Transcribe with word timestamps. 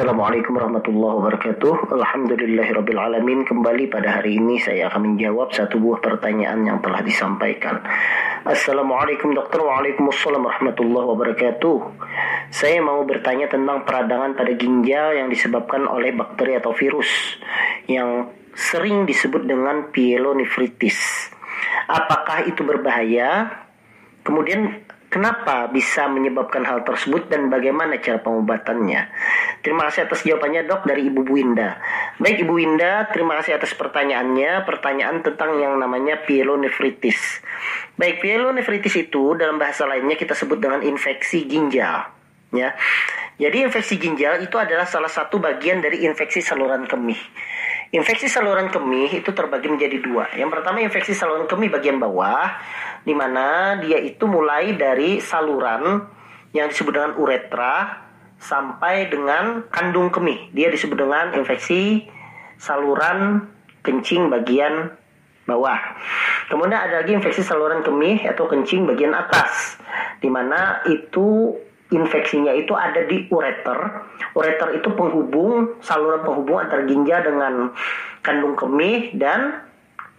Assalamualaikum 0.00 0.56
warahmatullahi 0.56 1.14
wabarakatuh. 1.20 1.92
Alhamdulillahirrabbilalamin 1.92 3.44
Kembali 3.44 3.84
pada 3.92 4.16
hari 4.16 4.40
ini 4.40 4.56
saya 4.56 4.88
akan 4.88 5.12
menjawab 5.12 5.52
satu 5.52 5.76
buah 5.76 6.00
pertanyaan 6.00 6.64
yang 6.64 6.80
telah 6.80 7.04
disampaikan. 7.04 7.84
Assalamualaikum 8.48 9.36
dokter. 9.36 9.60
Waalaikumsalam 9.60 10.40
warahmatullahi 10.40 11.04
wabarakatuh. 11.04 11.76
Saya 12.48 12.80
mau 12.80 13.04
bertanya 13.04 13.52
tentang 13.52 13.84
peradangan 13.84 14.40
pada 14.40 14.56
ginjal 14.56 15.20
yang 15.20 15.28
disebabkan 15.28 15.84
oleh 15.84 16.16
bakteri 16.16 16.56
atau 16.56 16.72
virus 16.72 17.36
Yang 17.84 18.32
sering 18.56 19.04
disebut 19.04 19.44
dengan 19.44 19.92
pyelonefritis 19.92 21.28
Apakah 21.92 22.48
itu 22.48 22.64
berbahaya? 22.64 23.52
Kemudian 24.24 24.80
Kenapa 25.10 25.66
bisa 25.66 26.06
menyebabkan 26.06 26.62
hal 26.62 26.86
tersebut 26.86 27.26
dan 27.26 27.50
bagaimana 27.50 27.98
cara 27.98 28.22
pengobatannya? 28.22 29.10
Terima 29.58 29.90
kasih 29.90 30.06
atas 30.06 30.22
jawabannya 30.22 30.70
dok 30.70 30.86
dari 30.86 31.10
Ibu 31.10 31.26
Winda. 31.26 31.82
Baik 32.22 32.46
Ibu 32.46 32.54
Winda, 32.54 33.10
terima 33.10 33.34
kasih 33.42 33.58
atas 33.58 33.74
pertanyaannya. 33.74 34.62
Pertanyaan 34.62 35.18
tentang 35.26 35.58
yang 35.58 35.74
namanya 35.82 36.22
pyelonefritis. 36.22 37.42
Baik, 37.98 38.22
pyelonefritis 38.22 39.10
itu 39.10 39.34
dalam 39.34 39.58
bahasa 39.58 39.82
lainnya 39.82 40.14
kita 40.14 40.38
sebut 40.38 40.62
dengan 40.62 40.86
infeksi 40.86 41.42
ginjal. 41.42 42.06
Ya, 42.54 42.78
jadi 43.40 43.66
infeksi 43.66 43.96
ginjal 43.96 44.42
itu 44.44 44.52
adalah 44.58 44.84
salah 44.84 45.08
satu 45.08 45.40
bagian 45.40 45.80
dari 45.80 46.04
infeksi 46.04 46.44
saluran 46.44 46.84
kemih. 46.84 47.16
Infeksi 47.90 48.28
saluran 48.30 48.68
kemih 48.70 49.10
itu 49.22 49.32
terbagi 49.32 49.66
menjadi 49.66 49.98
dua. 49.98 50.28
Yang 50.36 50.60
pertama 50.60 50.78
infeksi 50.84 51.16
saluran 51.16 51.48
kemih 51.48 51.72
bagian 51.72 51.96
bawah, 51.98 52.52
di 53.04 53.14
mana 53.16 53.78
dia 53.80 53.98
itu 54.00 54.28
mulai 54.28 54.76
dari 54.76 55.18
saluran 55.18 56.04
yang 56.52 56.68
disebut 56.68 56.92
dengan 56.92 57.12
uretra 57.16 58.04
sampai 58.40 59.12
dengan 59.12 59.68
kandung 59.68 60.08
kemih. 60.08 60.50
Dia 60.56 60.72
disebut 60.72 60.96
dengan 60.96 61.36
infeksi 61.36 62.08
saluran 62.56 63.46
kencing 63.84 64.28
bagian 64.28 64.92
bawah. 65.48 65.78
Kemudian 66.48 66.78
ada 66.78 67.04
lagi 67.04 67.14
infeksi 67.14 67.44
saluran 67.44 67.84
kemih 67.86 68.26
atau 68.26 68.48
kencing 68.50 68.84
bagian 68.84 69.14
atas, 69.14 69.78
di 70.18 70.28
mana 70.28 70.82
itu 70.88 71.54
infeksinya 71.90 72.54
itu 72.54 72.74
ada 72.74 73.06
di 73.06 73.26
ureter. 73.30 73.78
Ureter 74.34 74.78
itu 74.78 74.88
penghubung 74.94 75.80
saluran 75.82 76.22
penghubung 76.22 76.58
antara 76.62 76.86
ginjal 76.86 77.22
dengan 77.22 77.74
kandung 78.22 78.54
kemih 78.54 79.14
dan 79.18 79.69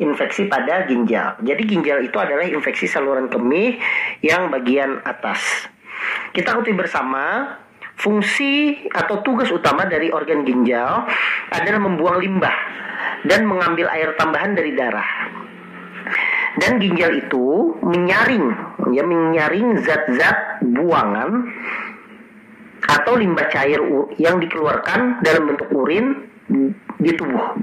infeksi 0.02 0.50
pada 0.50 0.90
ginjal. 0.90 1.38
Jadi 1.46 1.62
ginjal 1.70 2.02
itu 2.02 2.18
adalah 2.18 2.44
infeksi 2.44 2.90
saluran 2.90 3.30
kemih 3.30 3.78
yang 4.26 4.50
bagian 4.50 5.00
atas. 5.06 5.70
Kita 6.34 6.58
ketahui 6.58 6.74
bersama 6.74 7.56
fungsi 8.02 8.88
atau 8.90 9.22
tugas 9.22 9.54
utama 9.54 9.86
dari 9.86 10.10
organ 10.10 10.42
ginjal 10.42 11.06
adalah 11.54 11.80
membuang 11.86 12.18
limbah 12.18 12.58
dan 13.30 13.46
mengambil 13.46 13.86
air 13.94 14.18
tambahan 14.18 14.58
dari 14.58 14.74
darah 14.74 15.30
dan 16.60 16.82
ginjal 16.84 17.16
itu 17.16 17.78
menyaring 17.80 18.52
ya 18.92 19.04
menyaring 19.08 19.80
zat-zat 19.80 20.66
buangan 20.66 21.48
atau 22.92 23.14
limbah 23.16 23.48
cair 23.48 23.80
yang 24.20 24.42
dikeluarkan 24.42 25.24
dalam 25.24 25.48
bentuk 25.48 25.70
urin 25.72 26.28
di 27.00 27.12
tubuh. 27.16 27.56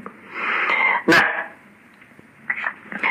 Nah, 1.04 1.24
e, 2.96 3.10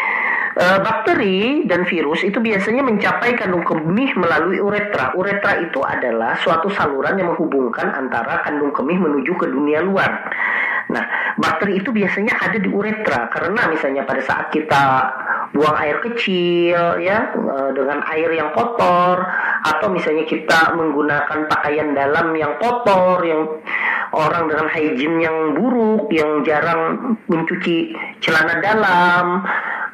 bakteri 0.57 1.69
dan 1.69 1.85
virus 1.85 2.25
itu 2.25 2.41
biasanya 2.41 2.81
mencapai 2.81 3.37
kandung 3.37 3.61
kemih 3.61 4.09
melalui 4.17 4.57
uretra. 4.57 5.13
Uretra 5.13 5.61
itu 5.61 5.85
adalah 5.85 6.33
suatu 6.41 6.67
saluran 6.73 7.17
yang 7.21 7.29
menghubungkan 7.33 7.93
antara 7.93 8.41
kandung 8.41 8.73
kemih 8.73 8.97
menuju 8.97 9.37
ke 9.37 9.45
dunia 9.53 9.85
luar. 9.85 10.33
Nah, 10.87 11.03
bakteri 11.35 11.83
itu 11.83 11.91
biasanya 11.91 12.39
ada 12.39 12.57
di 12.57 12.69
uretra 12.71 13.27
karena 13.27 13.67
misalnya 13.67 14.07
pada 14.07 14.23
saat 14.23 14.47
kita 14.55 14.83
buang 15.51 15.75
air 15.79 15.99
kecil 16.03 16.99
ya 16.99 17.31
eh, 17.35 17.69
dengan 17.75 18.03
air 18.11 18.29
yang 18.35 18.51
kotor 18.55 19.19
atau 19.63 19.87
misalnya 19.91 20.23
kita 20.27 20.75
menggunakan 20.75 21.47
pakaian 21.47 21.91
dalam 21.95 22.31
yang 22.35 22.55
kotor 22.59 23.19
yang 23.23 23.47
orang 24.15 24.47
dengan 24.47 24.67
hygiene 24.71 25.19
yang 25.19 25.37
buruk 25.55 26.07
yang 26.11 26.43
jarang 26.47 27.15
mencuci 27.27 27.91
celana 28.23 28.59
dalam 28.63 29.43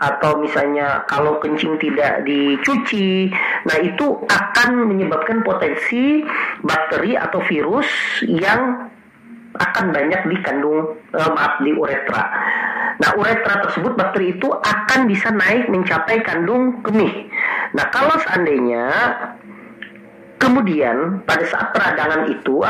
atau 0.03 0.35
misalnya 0.43 1.07
kalau 1.07 1.39
kencing 1.39 1.79
tidak 1.79 2.27
dicuci 2.27 3.31
nah 3.63 3.79
itu 3.79 4.19
akan 4.27 4.91
menyebabkan 4.91 5.39
potensi 5.47 6.19
bakteri 6.59 7.15
atau 7.15 7.39
virus 7.47 7.87
yang 8.27 8.91
akan 9.53 9.93
banyak 9.93 10.21
dikandung 10.33 10.97
uh, 11.13 11.29
maaf 11.29 11.61
di 11.61 11.71
uretra. 11.77 12.25
Nah, 12.97 13.09
uretra 13.17 13.61
tersebut 13.61 13.93
bakteri 13.93 14.33
itu 14.37 14.49
akan 14.49 15.05
bisa 15.05 15.29
naik 15.29 15.69
mencapai 15.69 16.25
kandung 16.25 16.81
kemih. 16.81 17.29
Nah, 17.77 17.85
kalau 17.93 18.17
seandainya 18.21 18.89
kemudian 20.41 21.21
pada 21.25 21.45
saat 21.45 21.69
peradangan 21.73 22.29
itu 22.29 22.61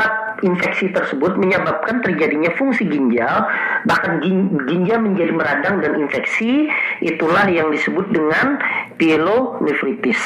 infeksi 0.44 0.92
tersebut 0.92 1.40
menyebabkan 1.40 2.04
terjadinya 2.04 2.52
fungsi 2.54 2.84
ginjal, 2.84 3.48
bahkan 3.88 4.20
ginjal 4.68 5.00
menjadi 5.00 5.32
meradang 5.32 5.80
dan 5.80 5.96
infeksi, 5.96 6.68
itulah 7.00 7.48
yang 7.48 7.72
disebut 7.72 8.12
dengan 8.12 8.60
pyelonefritis. 9.00 10.20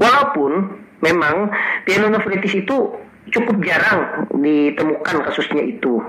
Walaupun 0.00 0.80
memang 1.04 1.52
pyelonefritis 1.84 2.64
itu 2.64 2.96
cukup 3.30 3.56
jarang 3.62 4.26
ditemukan 4.32 5.16
kasusnya 5.28 5.62
itu 5.62 6.00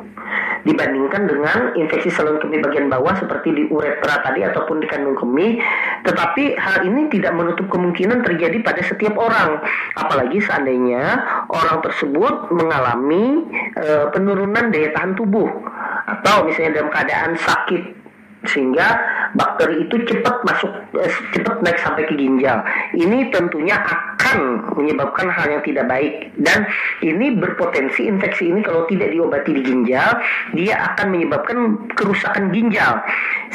dibandingkan 0.63 1.25
dengan 1.25 1.57
infeksi 1.77 2.13
saluran 2.13 2.41
kemih 2.41 2.61
bagian 2.61 2.87
bawah 2.87 3.17
seperti 3.17 3.49
di 3.53 3.63
uretra 3.69 4.21
tadi 4.21 4.45
ataupun 4.45 4.81
di 4.81 4.87
kandung 4.89 5.17
kemih 5.17 5.57
tetapi 6.05 6.57
hal 6.57 6.85
ini 6.85 7.09
tidak 7.09 7.33
menutup 7.33 7.65
kemungkinan 7.69 8.21
terjadi 8.21 8.57
pada 8.61 8.81
setiap 8.85 9.17
orang 9.17 9.61
apalagi 9.97 10.37
seandainya 10.41 11.21
orang 11.49 11.81
tersebut 11.81 12.53
mengalami 12.53 13.45
e, 13.77 13.87
penurunan 14.13 14.69
daya 14.69 14.93
tahan 14.93 15.17
tubuh 15.17 15.49
atau 16.05 16.45
misalnya 16.45 16.81
dalam 16.81 16.89
keadaan 16.93 17.33
sakit 17.37 18.01
sehingga 18.41 18.97
bakteri 19.37 19.85
itu 19.85 20.01
cepat 20.01 20.41
masuk 20.41 20.71
eh, 20.97 21.13
cepat 21.37 21.61
naik 21.61 21.77
sampai 21.77 22.09
ke 22.09 22.17
ginjal. 22.17 22.65
Ini 22.97 23.29
tentunya 23.29 23.77
akan 23.77 24.10
menyebabkan 24.77 25.27
hal 25.29 25.47
yang 25.59 25.63
tidak 25.63 25.85
baik 25.87 26.31
dan 26.39 26.65
ini 27.03 27.35
berpotensi 27.37 28.07
infeksi 28.07 28.49
ini 28.49 28.61
kalau 28.63 28.87
tidak 28.87 29.11
diobati 29.11 29.51
di 29.55 29.61
ginjal 29.61 30.11
dia 30.55 30.75
akan 30.93 31.07
menyebabkan 31.11 31.57
kerusakan 31.93 32.49
ginjal 32.55 33.01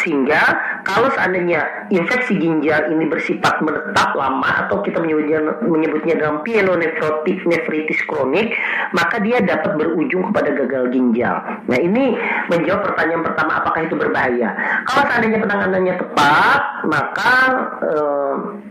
sehingga 0.00 0.42
kalau 0.84 1.10
seandainya 1.16 1.88
infeksi 1.90 2.38
ginjal 2.38 2.86
ini 2.92 3.10
bersifat 3.10 3.58
menetap 3.64 4.14
lama 4.14 4.66
atau 4.66 4.84
kita 4.84 5.02
menyebutnya, 5.02 5.40
menyebutnya 5.66 6.14
dalam 6.20 6.44
pyelonefritis 6.46 8.00
kronik 8.06 8.54
maka 8.94 9.18
dia 9.18 9.42
dapat 9.42 9.74
berujung 9.74 10.30
kepada 10.30 10.54
gagal 10.54 10.94
ginjal. 10.94 11.42
Nah 11.66 11.78
ini 11.78 12.14
menjawab 12.52 12.92
pertanyaan 12.92 13.22
pertama 13.26 13.52
apakah 13.62 13.80
itu 13.82 13.94
berbahaya? 13.98 14.54
Kalau 14.86 15.02
seandainya 15.10 15.38
penanganannya 15.42 15.94
tepat, 15.98 16.62
maka 16.86 17.32
e, 17.82 17.94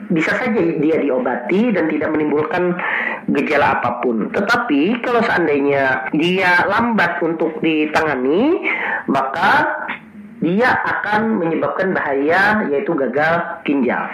bisa 0.09 0.37
saja 0.37 0.59
dia 0.77 0.97
diobati 1.01 1.73
dan 1.73 1.89
tidak 1.89 2.09
menimbulkan 2.13 2.77
gejala 3.33 3.79
apa 3.79 4.01
pun. 4.05 4.29
Tetapi 4.29 5.01
kalau 5.01 5.21
seandainya 5.25 6.09
dia 6.13 6.65
lambat 6.69 7.21
untuk 7.25 7.57
ditangani, 7.61 8.61
maka 9.09 9.65
dia 10.43 10.77
akan 10.77 11.41
menyebabkan 11.41 11.95
bahaya 11.95 12.61
yaitu 12.69 12.93
gagal 12.93 13.41
ginjal. 13.65 14.05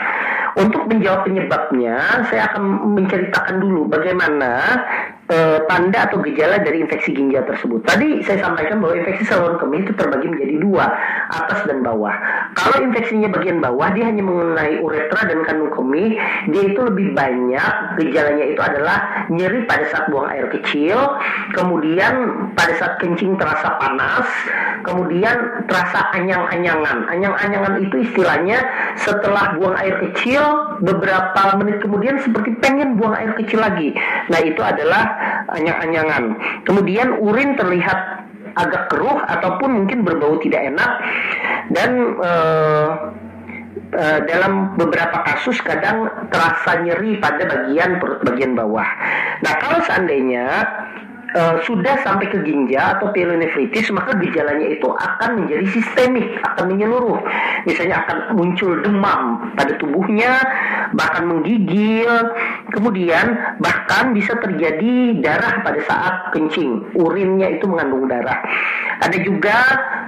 Untuk 0.56 0.84
menjawab 0.88 1.28
penyebabnya, 1.28 2.28
saya 2.28 2.52
akan 2.52 2.96
menceritakan 3.00 3.64
dulu 3.64 3.88
bagaimana 3.88 4.84
e, 5.31 5.38
tanda 5.72 6.12
atau 6.12 6.19
gejala 6.19 6.60
dari 6.60 6.83
infeksi 6.83 7.16
ginjal 7.16 7.48
tersebut. 7.48 7.80
Tadi 7.88 8.19
saya 8.28 8.44
sampaikan 8.44 8.83
bahwa 8.83 9.00
infeksi 9.00 9.24
saluran 9.24 9.56
kemih 9.57 9.88
itu 9.88 9.94
terbagi 9.95 10.28
menjadi 10.28 10.56
dua, 10.60 10.86
atas 11.31 11.60
dan 11.66 11.80
bawah. 11.81 12.13
Kalau 12.60 12.78
infeksinya 12.83 13.31
bagian 13.31 13.63
bawah, 13.63 13.88
dia 13.95 14.12
hanya 14.12 14.24
mengenai 14.28 14.83
uretra 14.83 15.22
dan 15.24 15.39
kandung 15.48 15.72
kemih, 15.72 16.19
dia 16.51 16.63
itu 16.68 16.80
lebih 16.83 17.16
banyak 17.16 17.74
gejalanya 17.98 18.45
itu 18.45 18.62
adalah 18.62 18.98
nyeri 19.31 19.63
pada 19.63 19.88
saat 19.88 20.06
buang 20.12 20.28
air 20.28 20.51
kecil, 20.51 21.00
kemudian 21.56 22.13
pada 22.54 22.75
saat 22.75 22.94
kencing 23.00 23.39
terasa 23.39 23.80
panas, 23.80 24.28
kemudian 24.83 25.66
terasa 25.72 26.12
anyang-anyangan. 26.12 27.07
Anyang-anyangan 27.07 27.80
itu 27.80 27.95
istilahnya 28.04 28.60
setelah 29.00 29.56
buang 29.56 29.75
air 29.80 29.95
kecil, 30.10 30.44
beberapa 30.81 31.56
menit 31.62 31.80
kemudian 31.80 32.18
seperti 32.19 32.57
pengen 32.60 32.98
buang 32.98 33.13
air 33.13 33.38
kecil 33.38 33.62
lagi. 33.62 33.94
Nah 34.28 34.39
itu 34.42 34.60
adalah 34.60 35.04
anyang-anyangan. 35.54 36.36
Kemudian 36.66 37.22
urin 37.22 37.56
terlihat 37.56 38.28
agak 38.57 38.92
keruh 38.92 39.22
ataupun 39.31 39.83
mungkin 39.83 40.04
berbau 40.04 40.36
tidak 40.44 40.75
enak 40.75 40.92
dan 41.72 41.89
uh, 42.19 42.92
dalam 44.28 44.80
beberapa 44.80 45.19
kasus 45.28 45.60
kadang 45.60 46.07
terasa 46.31 46.80
nyeri 46.80 47.19
pada 47.19 47.44
bagian 47.44 48.00
perut 48.00 48.24
bagian 48.24 48.56
bawah. 48.56 48.88
Nah 49.44 49.54
kalau 49.60 49.83
seandainya 49.83 50.63
uh, 51.36 51.56
sudah 51.63 52.00
sampai 52.04 52.28
ke 52.28 52.44
ginjal 52.44 53.00
atau 53.00 53.12
pielonefritis 53.12 53.92
maka 53.95 54.16
gejalanya 54.19 54.68
itu 54.68 54.88
akan 54.88 55.44
menjadi 55.44 55.66
sistemik 55.72 56.28
akan 56.44 56.75
menyeluruh. 56.75 57.19
Misalnya 57.68 58.04
akan 58.07 58.36
muncul 58.36 58.80
demam 58.83 59.54
pada 59.56 59.75
tubuhnya 59.80 60.39
bahkan 60.95 61.28
menggigil. 61.28 62.12
Kemudian 62.72 63.57
bahkan 63.60 64.16
bisa 64.16 64.36
terjadi 64.39 65.19
darah 65.19 65.63
pada 65.63 65.80
saat 65.86 66.16
kencing. 66.36 66.95
Urinnya 66.95 67.60
itu 67.60 67.66
mengandung 67.68 68.07
darah. 68.07 68.39
Ada 69.01 69.18
juga 69.24 69.57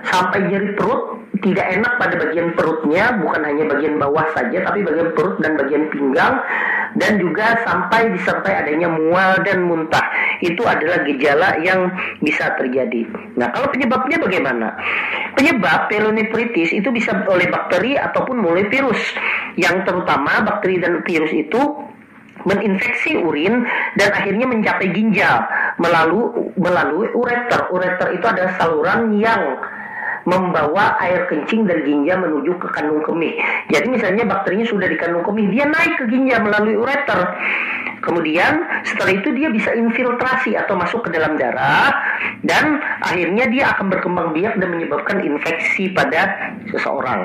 sampai 0.08 0.48
nyeri 0.48 0.76
perut 0.76 1.24
tidak 1.42 1.66
enak 1.76 1.98
pada 2.00 2.16
bagian 2.16 2.56
perutnya, 2.56 3.20
bukan 3.20 3.42
hanya 3.44 3.66
bagian 3.68 4.00
bawah 4.00 4.24
saja, 4.32 4.64
tapi 4.64 4.86
bagian 4.86 5.12
perut 5.18 5.42
dan 5.44 5.60
bagian 5.60 5.92
pinggang, 5.92 6.40
dan 6.98 7.18
juga 7.18 7.58
sampai 7.66 8.14
disertai 8.14 8.54
adanya 8.66 8.90
mual 8.90 9.42
dan 9.42 9.66
muntah. 9.66 10.06
Itu 10.42 10.66
adalah 10.66 11.02
gejala 11.06 11.58
yang 11.62 11.90
bisa 12.22 12.54
terjadi. 12.58 13.06
Nah, 13.38 13.50
kalau 13.54 13.70
penyebabnya 13.74 14.18
bagaimana? 14.22 14.78
Penyebab 15.34 15.90
pelonefritis 15.90 16.74
itu 16.74 16.90
bisa 16.94 17.14
oleh 17.26 17.50
bakteri 17.50 17.98
ataupun 17.98 18.42
mulai 18.42 18.70
virus. 18.70 19.00
Yang 19.58 19.90
terutama 19.90 20.46
bakteri 20.46 20.82
dan 20.82 21.02
virus 21.06 21.34
itu 21.34 21.62
menginfeksi 22.44 23.24
urin 23.24 23.64
dan 23.96 24.10
akhirnya 24.12 24.44
mencapai 24.44 24.92
ginjal 24.92 25.48
melalui 25.80 26.52
melalui 26.60 27.08
ureter. 27.16 27.72
Ureter 27.72 28.08
itu 28.14 28.26
adalah 28.28 28.52
saluran 28.60 29.16
yang 29.18 29.42
membawa 30.24 30.96
air 31.04 31.28
kencing 31.28 31.68
dari 31.68 31.84
ginjal 31.84 32.24
menuju 32.24 32.56
ke 32.60 32.68
kandung 32.72 33.04
kemih. 33.04 33.36
Jadi 33.72 33.88
misalnya 33.92 34.24
bakterinya 34.24 34.68
sudah 34.68 34.88
di 34.88 34.98
kandung 35.00 35.24
kemih, 35.24 35.52
dia 35.52 35.68
naik 35.68 36.00
ke 36.00 36.06
ginjal 36.08 36.44
melalui 36.44 36.80
ureter. 36.80 37.20
Kemudian 38.04 38.68
setelah 38.84 39.16
itu 39.16 39.32
dia 39.32 39.48
bisa 39.48 39.72
infiltrasi 39.72 40.60
atau 40.60 40.76
masuk 40.76 41.08
ke 41.08 41.10
dalam 41.16 41.40
darah 41.40 41.96
dan 42.44 42.84
akhirnya 43.00 43.48
dia 43.48 43.72
akan 43.72 43.88
berkembang 43.88 44.36
biak 44.36 44.60
dan 44.60 44.76
menyebabkan 44.76 45.24
infeksi 45.24 45.88
pada 45.96 46.52
seseorang. 46.68 47.24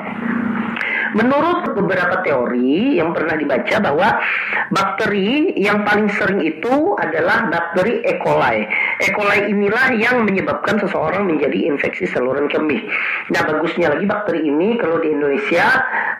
Menurut 1.17 1.73
beberapa 1.73 2.21
teori 2.21 2.99
yang 3.01 3.15
pernah 3.15 3.33
dibaca 3.33 3.75
bahwa 3.81 4.21
bakteri 4.69 5.57
yang 5.57 5.81
paling 5.81 6.09
sering 6.13 6.41
itu 6.45 6.93
adalah 6.99 7.49
bakteri 7.49 8.05
E. 8.05 8.21
coli. 8.21 8.65
E. 9.01 9.07
coli 9.13 9.49
inilah 9.49 9.95
yang 9.97 10.21
menyebabkan 10.25 10.77
seseorang 10.77 11.25
menjadi 11.25 11.69
infeksi 11.69 12.05
saluran 12.09 12.45
kemih. 12.51 12.85
Nah, 13.33 13.41
bagusnya 13.45 13.93
lagi 13.93 14.05
bakteri 14.05 14.45
ini 14.45 14.77
kalau 14.77 15.01
di 15.01 15.09
Indonesia 15.13 15.65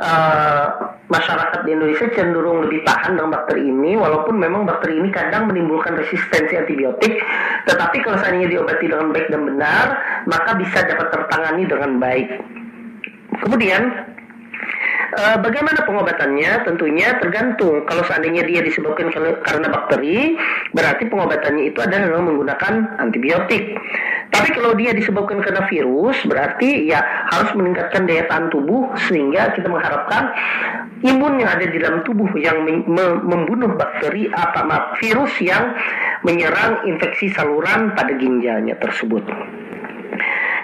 uh, 0.02 0.66
masyarakat 1.10 1.66
di 1.66 1.74
Indonesia 1.74 2.08
cenderung 2.14 2.70
lebih 2.70 2.86
tahan 2.86 3.18
dengan 3.18 3.34
bakteri 3.34 3.66
ini 3.66 3.98
walaupun 3.98 4.38
memang 4.38 4.64
bakteri 4.70 5.02
ini 5.02 5.10
kadang 5.10 5.50
menimbulkan 5.50 5.98
resistensi 5.98 6.54
antibiotik 6.54 7.18
tetapi 7.66 7.98
kalau 8.06 8.18
seandainya 8.22 8.54
diobati 8.54 8.86
dengan 8.86 9.10
baik 9.10 9.28
dan 9.34 9.42
benar 9.50 9.86
maka 10.30 10.54
bisa 10.56 10.86
dapat 10.86 11.10
tertangani 11.10 11.64
dengan 11.66 11.92
baik. 11.98 12.30
Kemudian 13.40 14.09
Uh, 15.10 15.38
bagaimana 15.42 15.82
pengobatannya? 15.90 16.70
Tentunya 16.70 17.18
tergantung. 17.18 17.82
Kalau 17.90 18.06
seandainya 18.06 18.46
dia 18.46 18.62
disebabkan 18.62 19.10
karena 19.42 19.68
bakteri, 19.68 20.38
berarti 20.70 21.10
pengobatannya 21.10 21.74
itu 21.74 21.80
adalah 21.82 22.22
menggunakan 22.22 23.02
antibiotik. 23.02 23.74
Tapi 24.30 24.50
kalau 24.54 24.78
dia 24.78 24.94
disebabkan 24.94 25.42
karena 25.42 25.66
virus, 25.66 26.22
berarti 26.30 26.94
ya 26.94 27.02
harus 27.34 27.50
meningkatkan 27.58 28.06
daya 28.06 28.30
tahan 28.30 28.54
tubuh 28.54 28.94
sehingga 29.10 29.50
kita 29.58 29.66
mengharapkan 29.66 30.30
imun 31.02 31.42
yang 31.42 31.50
ada 31.58 31.66
di 31.66 31.78
dalam 31.82 32.06
tubuh 32.06 32.30
yang 32.38 32.62
membunuh 33.26 33.74
bakteri 33.74 34.30
apa 34.30 34.62
maaf, 34.62 35.02
virus 35.02 35.34
yang 35.42 35.74
menyerang 36.22 36.86
infeksi 36.86 37.34
saluran 37.34 37.98
pada 37.98 38.14
ginjalnya 38.14 38.78
tersebut. 38.78 39.26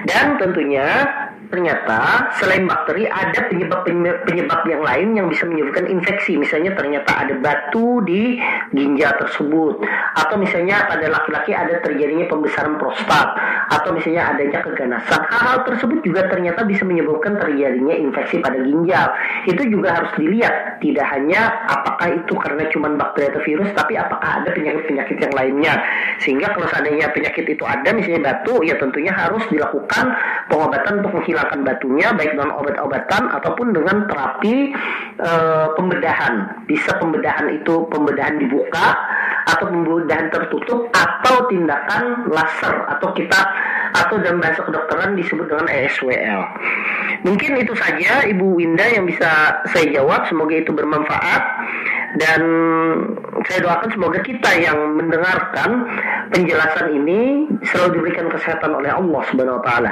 Dan 0.06 0.38
tentunya 0.38 1.09
ternyata 1.50 2.31
selain 2.38 2.65
bakteri 2.65 3.07
ada 3.09 3.47
penyebab 3.47 3.86
penyebab 4.25 4.62
yang 4.68 4.81
lain 4.81 5.07
yang 5.18 5.27
bisa 5.30 5.47
menyebabkan 5.47 5.88
infeksi. 5.89 6.38
Misalnya 6.38 6.74
ternyata 6.75 7.12
ada 7.13 7.33
batu 7.39 8.01
di 8.03 8.38
ginjal 8.74 9.15
tersebut 9.21 9.83
atau 10.15 10.36
misalnya 10.36 10.88
pada 10.88 11.07
laki-laki 11.12 11.51
ada 11.51 11.80
terjadinya 11.81 12.25
pembesaran 12.27 12.77
prostat 12.80 13.27
atau 13.71 13.89
misalnya 13.94 14.36
adanya 14.36 14.59
keganasan. 14.62 15.21
Hal-hal 15.30 15.65
tersebut 15.68 16.00
juga 16.06 16.27
ternyata 16.30 16.63
bisa 16.63 16.83
menyebabkan 16.86 17.38
terjadinya 17.39 17.95
infeksi 17.95 18.39
pada 18.39 18.59
ginjal. 18.62 19.07
Itu 19.50 19.63
juga 19.69 20.01
harus 20.01 20.12
dilihat, 20.18 20.81
tidak 20.81 21.06
hanya 21.12 21.53
apakah 21.69 22.13
itu 22.13 22.33
karena 22.38 22.63
cuma 22.71 22.88
bakteri 22.94 23.31
atau 23.33 23.41
virus, 23.44 23.69
tapi 23.74 23.98
apakah 23.98 24.41
ada 24.41 24.50
penyakit-penyakit 24.53 25.18
yang 25.18 25.33
lainnya. 25.33 25.74
Sehingga 26.21 26.53
kalau 26.53 26.68
seandainya 26.69 27.12
penyakit 27.12 27.45
itu 27.45 27.63
ada, 27.65 27.89
misalnya 27.91 28.33
batu, 28.33 28.62
ya 28.63 28.75
tentunya 28.77 29.12
harus 29.13 29.44
dilakukan 29.50 30.06
pengobatan 30.50 31.01
untuk 31.01 31.12
menghilangkan 31.35 31.67
batunya 31.67 32.07
baik 32.15 32.31
dengan 32.31 32.51
obat-obatan 32.55 33.23
ataupun 33.35 33.67
dengan 33.75 34.07
terapi 34.07 34.71
e, 35.19 35.31
pembedahan. 35.75 36.63
Bisa 36.63 36.95
pembedahan 36.95 37.51
itu 37.51 37.83
pembedahan 37.91 38.39
dibuka 38.39 38.95
atau 39.45 39.67
pembedahan 39.67 40.31
tertutup 40.31 40.87
atau 40.95 41.35
tindakan 41.51 42.31
laser 42.31 42.87
atau 42.87 43.11
kita 43.11 43.39
atau 43.95 44.15
dalam 44.23 44.39
bahasa 44.39 44.63
kedokteran 44.63 45.19
disebut 45.19 45.45
dengan 45.51 45.67
ESWL. 45.67 46.41
Mungkin 47.27 47.51
itu 47.59 47.75
saja 47.75 48.23
Ibu 48.25 48.57
Winda 48.57 48.88
yang 48.88 49.05
bisa 49.05 49.59
saya 49.69 49.88
jawab. 49.91 50.27
Semoga 50.31 50.55
itu 50.55 50.71
bermanfaat 50.71 51.43
dan 52.15 52.41
saya 53.43 53.59
doakan 53.59 53.89
semoga 53.91 54.19
kita 54.23 54.51
yang 54.55 54.95
mendengarkan 54.95 55.83
penjelasan 56.31 56.95
ini 56.95 57.45
selalu 57.67 57.99
diberikan 57.99 58.31
kesehatan 58.31 58.71
oleh 58.71 58.91
Allah 58.91 59.21
Subhanahu 59.29 59.59
wa 59.59 59.63
taala. 59.63 59.91